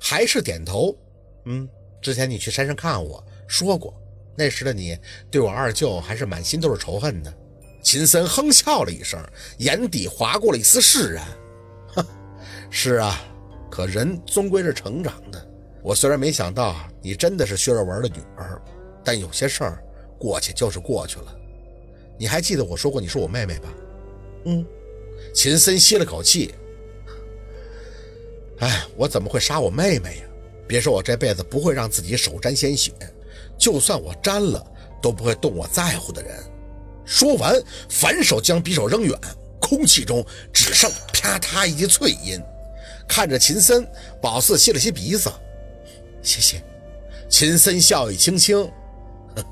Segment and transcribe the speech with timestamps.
[0.00, 0.96] 还是点头。
[1.44, 1.68] 嗯，
[2.00, 3.94] 之前你去山上看我说过，
[4.36, 4.98] 那时的你
[5.30, 7.32] 对我二舅还是满心都是仇恨的。
[7.82, 9.22] 秦森哼笑了一声，
[9.58, 11.26] 眼底划过了一丝释然。
[11.88, 12.06] 哼，
[12.70, 13.20] 是啊，
[13.70, 15.50] 可人终归是成长的。
[15.82, 18.60] 我虽然没想到你真的是薛若文的女儿，
[19.04, 19.84] 但有些事儿
[20.18, 21.36] 过去就是过去了。
[22.18, 23.68] 你还记得我说过你是我妹妹吧？
[24.46, 24.64] 嗯。
[25.34, 26.54] 秦森吸了口气。
[28.64, 30.22] 哎，我怎么会杀我妹妹呀？
[30.66, 32.92] 别说我这辈子不会让自己手沾鲜血，
[33.58, 34.66] 就算我沾了，
[35.02, 36.42] 都不会动我在乎的人。
[37.04, 39.14] 说完，反手将匕首扔远，
[39.60, 42.40] 空气中只剩啪嗒一脆音。
[43.06, 43.86] 看着秦森，
[44.22, 45.30] 宝四吸了吸鼻子，
[46.22, 46.64] 谢谢。
[47.28, 48.64] 秦森笑意轻轻，
[49.36, 49.44] 哼，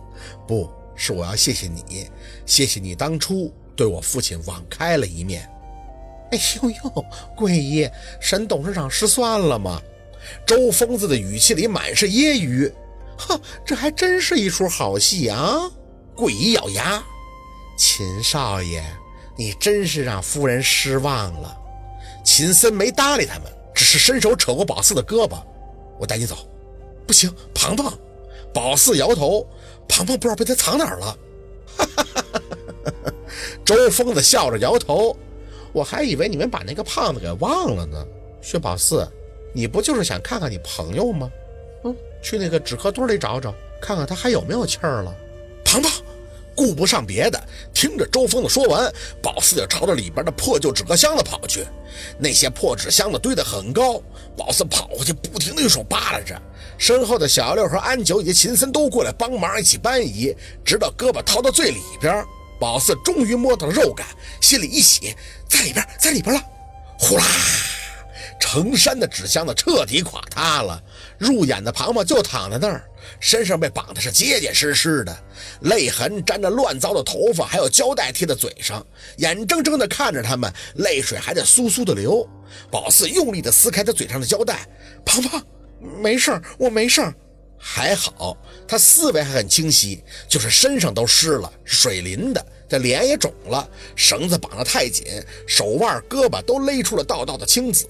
[0.48, 2.08] 不是我要谢谢你，
[2.46, 5.46] 谢谢你当初对我父亲网开了一面。
[6.32, 7.04] 哎呦呦，
[7.36, 9.80] 桂姨，沈董事长失算了吗？
[10.46, 12.72] 周疯子的语气里满是揶揄。
[13.19, 15.70] 哼，这还真是一出好戏啊！
[16.16, 17.03] 桂姨咬牙。
[17.77, 18.83] 秦少爷，
[19.36, 21.56] 你真是让夫人失望了。
[22.25, 25.42] 秦森没搭理他们，只是伸手扯过宝四的胳膊
[26.00, 26.48] ：“我带你走。”
[27.06, 27.92] 不行，庞庞。
[28.55, 29.47] 宝四摇头，
[29.88, 31.19] 庞庞不知道被他藏哪儿了。
[31.77, 32.25] 哈哈哈
[32.84, 33.12] 哈哈！
[33.64, 35.16] 周疯子笑着摇头
[35.73, 38.05] ：“我还以为你们把那个胖子给忘了呢。”
[38.41, 39.06] 薛宝四，
[39.55, 41.31] 你不就是想看看你朋友吗？
[41.84, 45.15] 嗯，去那个纸壳堆里找找，看看他还有没有气儿了。
[45.65, 45.91] 庞庞。
[46.55, 51.67] 顾不上别的，听着周峰的说完，宝四就朝着里边的破旧纸壳箱子跑去。
[52.19, 54.03] 那些破纸箱子堆得很高，
[54.37, 56.39] 宝四跑过去，不停的用手扒拉着。
[56.77, 62.23] 身后的小六和安九以及秦森都过来帮忙，一起搬移，直到胳膊掏到最里边，
[62.62, 64.06] 宝四终于摸到了肉感，
[64.41, 65.16] 心里一喜，
[65.48, 66.41] 在里边，在里边了。
[66.96, 67.24] 呼啦，
[68.41, 70.80] 成山的纸箱子彻底垮塌了。
[71.19, 72.84] 入眼的庞庞就躺在那儿。
[73.19, 75.25] 身上被绑的是结结实实的，
[75.62, 82.25] 泪痕沾着乱糟的头发，还有胶带贴在嘴上，眼睁睁地看着他们，泪水还在簌簌地流。
[82.70, 84.69] 宝四用力地撕开他嘴上的胶带，
[85.04, 85.42] 庞庞，
[86.00, 87.12] 没事，我没事儿，
[87.65, 88.37] 还好。
[88.67, 95.06] 他思维还很清晰，就是身上都湿了，水淋的，这脸也肿了，绳子绑得太紧，
[95.47, 97.87] 手腕、胳膊都勒出了道道的青紫。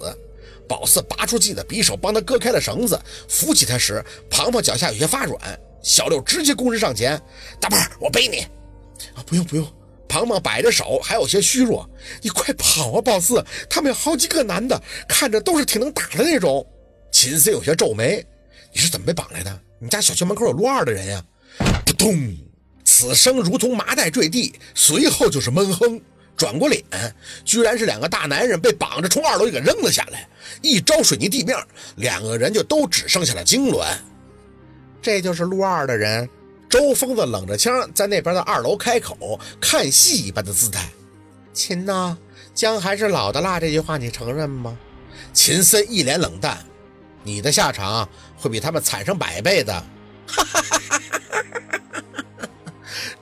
[0.68, 5.38] 宝四拔出自己的匕首，帮他割开了绳子，扶起他时，庞庞脚下有些发软。
[5.82, 7.20] 小六直接躬身上前
[7.58, 8.40] ：“大胖，我背你。
[9.14, 9.66] ”“啊，不用不用。”
[10.08, 11.88] 庞庞摆着手，还有些虚弱。
[12.22, 13.44] “你快跑啊，宝四！
[13.68, 16.66] 他们有好几个男的，看着都是挺能打的那种。”
[17.10, 18.24] 秦森有些皱眉
[18.72, 19.60] ：“你是怎么被绑来的？
[19.78, 21.24] 你家小区门口有陆二的人呀？”
[21.84, 22.36] 扑通，
[22.84, 26.00] 此声如同麻袋坠地，随后就是闷哼。
[26.34, 26.82] 转过脸，
[27.44, 30.26] 居然是两个大男人被绑着从二楼给扔了下来，
[30.62, 31.56] 一招水泥地面，
[31.96, 33.94] 两个人就都只剩下了痉挛。
[35.02, 36.28] 这就是陆二的人。
[36.70, 40.88] 周疯子冷着枪在那边的二楼开口，看戏一般的姿态。
[41.52, 42.16] 秦呐，
[42.54, 44.76] 姜还是老的辣，这句话你承认吗？
[45.34, 46.64] 秦森一脸冷淡，
[47.22, 49.72] 你的下场会比他们惨上百倍的。
[50.26, 52.48] 哈哈哈哈哈！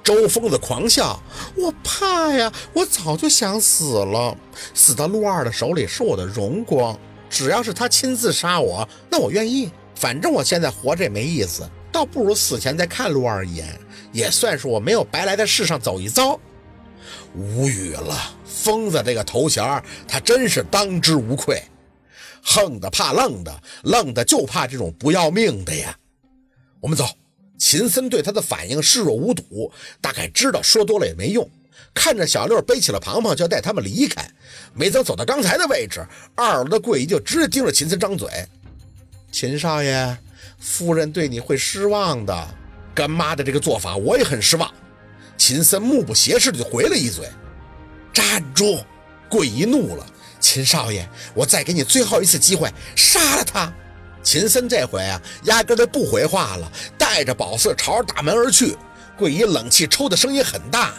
[0.03, 1.21] 周疯子狂笑
[1.56, 4.37] ：“我怕呀，我早就想死了。
[4.75, 6.99] 死到陆二的手里是我的荣光。
[7.28, 9.71] 只要是他亲自杀我，那我愿意。
[9.94, 13.78] 反正我现在活着也没意思，倒不如死前再看陆二一眼，
[14.12, 16.38] 也算是我没有白来在世上走一遭。”
[17.34, 21.62] 无语了，疯子这个头衔他真是当之无愧。
[22.42, 25.96] 横的怕愣的，愣的就怕这种不要命的呀。
[26.80, 27.06] 我们走。
[27.62, 29.70] 秦森对他的反应视若无睹，
[30.00, 31.46] 大概知道说多了也没用。
[31.92, 34.26] 看着小六背起了庞庞，就要带他们离开。
[34.72, 36.02] 没走走到刚才的位置，
[36.34, 38.26] 二楼的桂姨就直接盯着秦森张嘴
[39.30, 40.16] ：“秦少爷，
[40.58, 42.48] 夫人对你会失望的。”
[42.96, 44.72] 干妈的这个做法我也很失望。
[45.36, 47.28] 秦森目不斜视的就回了一嘴
[48.10, 48.82] ：“站住！”
[49.28, 50.06] 桂姨怒了
[50.40, 53.72] ：“秦少爷，我再给你最后一次机会，杀了他！”
[54.22, 58.76] 秦森这回啊，压根就不回话了，带着宝四朝着大门而去。
[59.16, 60.94] 桂姨冷气抽的声音很大。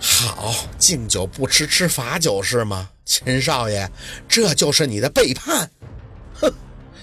[0.00, 2.88] 好，敬酒不吃吃罚酒是吗？
[3.04, 3.90] 秦少爷，
[4.28, 5.70] 这就是你的背叛。
[6.34, 6.52] 哼！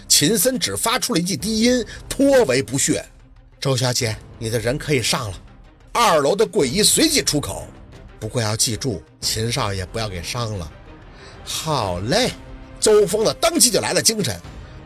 [0.08, 3.06] 秦森只发出了一句低音，颇为不屑。
[3.60, 5.38] 周小姐，你的人可以上了。
[5.92, 7.68] 二楼的桂姨随即出口。
[8.20, 10.72] 不过要记住，秦少爷不要给伤了。
[11.44, 12.32] 好嘞。
[12.80, 14.40] 周峰子当即就来了精神。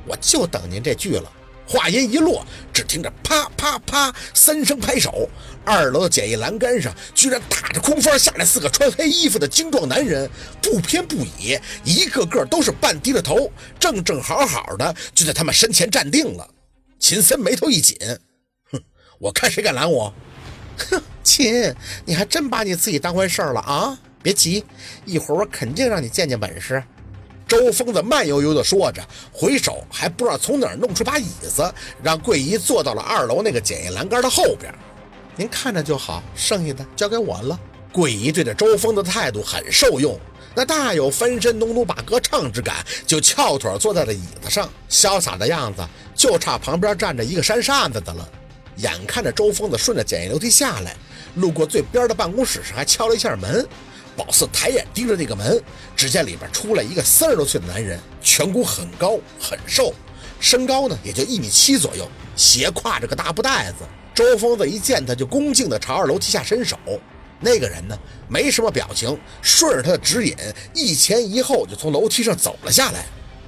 [0.05, 1.31] 我就等您这句了，
[1.65, 5.29] 话音一落，只听着啪啪啪三声拍手，
[5.63, 10.29] 二楼的简易栏杆上居然打着空翻下来四个穿黑衣服的精壮男人，
[10.61, 13.49] 不偏不倚，一个个都是半低着头，
[13.79, 16.45] 正正好好的就在他们身前站定了。
[16.99, 17.97] 秦森眉头一紧，
[18.71, 18.81] 哼，
[19.19, 20.13] 我看谁敢拦我！
[20.89, 21.73] 哼，秦，
[22.03, 23.97] 你还真把你自己当回事了啊！
[24.23, 24.63] 别急，
[25.05, 26.81] 一会儿我肯定让你见见本事。
[27.45, 31.71] 周疯子慢悠悠地说着，回首还不知道从哪儿弄出把椅子，
[32.01, 34.73] 让桂姨坐到了二楼那个检验栏杆的后边。
[35.35, 37.59] 您看着就好，剩下的交给我了。
[37.91, 40.17] 桂姨对着周疯的态度很受用，
[40.55, 45.85] 那大有翻身农奴把歌唱之感，就翘腿坐在了椅子上，潇洒的样子，
[46.15, 48.27] 就差旁边站着一个扇扇子的了。
[48.77, 50.95] 眼看着周疯子顺着检验楼梯下来，
[51.35, 53.67] 路过最边的办公室时，还敲了一下门。
[54.15, 55.61] 宝四抬眼盯着那个门，
[55.95, 59.93] 只见里边出来一个三十多岁的男人，颧骨很高很瘦，
[60.39, 63.85] 身高呢也就一米七左右，斜挎着个大布袋子。
[64.13, 66.77] 周疯子一见他就恭敬地朝二楼梯下伸手。
[67.39, 67.97] 那个人呢
[68.29, 70.35] 没什么表情，顺着他的指引，
[70.73, 73.05] 一前一后就从楼梯上走了下来。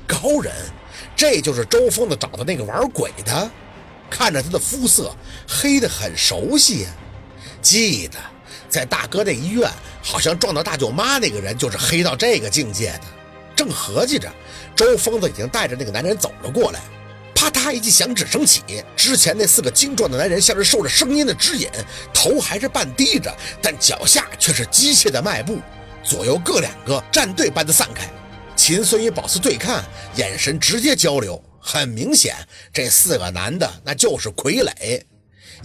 [0.07, 0.51] 高人，
[1.15, 3.49] 这就是周疯子找的那个玩鬼的。
[4.09, 5.15] 看着他的肤色
[5.47, 6.89] 黑得很熟悉呀，
[7.61, 8.17] 记得。
[8.75, 9.71] 在大哥那医院，
[10.03, 13.01] 好像撞到大舅妈那个人就是黑到这个境界的。
[13.55, 14.29] 正合计着，
[14.75, 16.81] 周疯子已经带着那个男人走了过来。
[17.33, 18.61] 啪嗒一记响指声起，
[18.95, 21.69] 之前那四个精壮的男人像是受着声音的指引，
[22.13, 25.59] 头还是半低着，但脚下却是机械的迈步，
[26.03, 28.09] 左右各两个战队般的散开。
[28.55, 29.83] 秦孙与宝四对看，
[30.15, 32.35] 眼神直接交流，很明显，
[32.73, 35.01] 这四个男的那就是傀儡。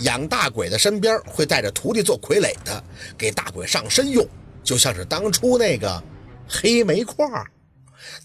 [0.00, 2.82] 养大鬼的身边会带着徒弟做傀儡的，
[3.16, 4.26] 给大鬼上身用，
[4.62, 6.02] 就像是当初那个
[6.48, 7.26] 黑煤块。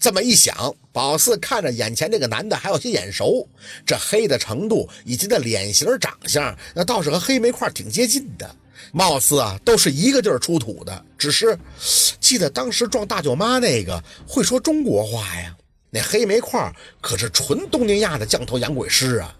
[0.00, 3.46] 这么一想，宝四看着眼前这个男的还有些眼熟，
[3.84, 8.56] 这黑的程度以及那脸型长相，那倒是和黑煤块挺接近的，
[8.92, 11.04] 貌似啊都是一个地儿出土的。
[11.18, 11.58] 只是
[12.20, 15.54] 记得当时撞大舅妈那个会说中国话呀，
[15.90, 19.36] 那黑煤块可是纯东南亚的降头养鬼师啊，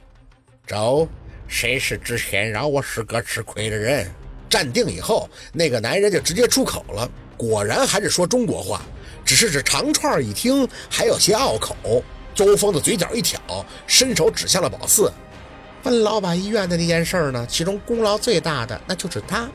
[0.67, 1.09] 走。
[1.49, 4.11] 谁是之前让我师哥吃亏的人？
[4.49, 8.83] 站定以后，那个男人就直接出口了，果然还是说中国话，
[9.25, 11.77] 只是这长串一听还有些拗口。
[12.35, 13.41] 周峰的嘴角一挑，
[13.87, 15.11] 伸手指向了宝四
[15.83, 19.49] ：“分老板医院的那件事呢，其中功劳最大的那就是他，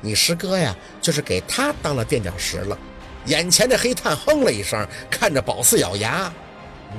[0.00, 2.78] 你师哥呀，就是给他当了垫脚石了。”
[3.26, 6.32] 眼前的黑炭哼了一声，看着宝四咬牙：“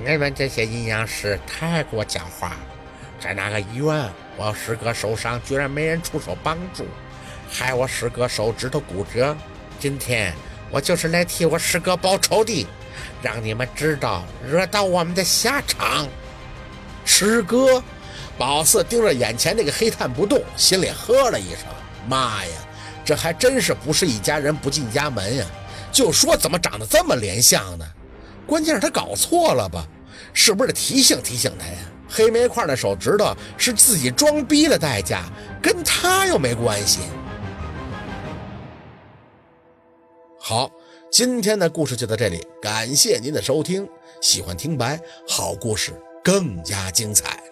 [0.06, 2.52] 你们这些阴阳师太过狡猾，
[3.20, 6.86] 在那个医院。”我师哥受伤，居然没人出手帮助，
[7.50, 9.36] 害我师哥手指头骨折。
[9.80, 10.34] 今天
[10.72, 12.66] 我就是来替我师哥报仇的，
[13.22, 16.08] 让你们知道惹到我们的下场。
[17.06, 17.84] 师哥，
[18.38, 21.60] 宝四盯着眼前那个黑炭不动，心里呵了一声
[22.10, 22.52] ：“妈呀，
[23.06, 25.46] 这还真是不是一家人不进家门呀！
[25.92, 27.86] 就说怎么长得这么连相呢？
[28.48, 29.86] 关键是他搞错了吧？
[30.34, 31.78] 是不是得提醒提醒他呀？”
[32.16, 35.24] 黑煤块的手指头是自己装逼的代价，
[35.60, 37.00] 跟他又没关系。
[40.40, 40.70] 好，
[41.12, 43.90] 今天的故事就到这里，感谢您的收听。
[44.22, 45.92] 喜欢听白，好故事
[46.24, 47.43] 更加精彩。